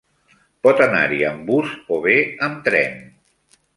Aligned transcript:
Pot 0.67 0.79
anar-hi 0.85 1.21
amb 1.31 1.45
bus 1.51 1.75
o 1.97 1.99
bé 2.07 2.17
amb 2.49 2.65
tren. 2.69 2.97